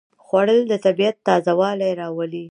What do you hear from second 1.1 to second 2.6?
تازهوالی راولي